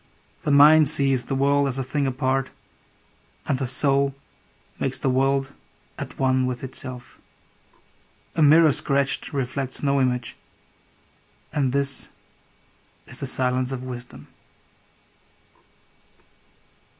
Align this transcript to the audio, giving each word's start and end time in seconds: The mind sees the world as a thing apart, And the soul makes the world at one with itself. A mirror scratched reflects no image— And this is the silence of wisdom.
The 0.41 0.49
mind 0.49 0.89
sees 0.89 1.25
the 1.25 1.35
world 1.35 1.67
as 1.67 1.77
a 1.77 1.83
thing 1.83 2.07
apart, 2.07 2.49
And 3.45 3.59
the 3.59 3.67
soul 3.67 4.15
makes 4.79 4.97
the 4.97 5.11
world 5.11 5.53
at 5.99 6.17
one 6.17 6.47
with 6.47 6.63
itself. 6.63 7.19
A 8.35 8.41
mirror 8.41 8.71
scratched 8.71 9.31
reflects 9.31 9.83
no 9.83 10.01
image— 10.01 10.35
And 11.53 11.71
this 11.71 12.09
is 13.05 13.19
the 13.19 13.27
silence 13.27 13.71
of 13.71 13.83
wisdom. 13.83 14.25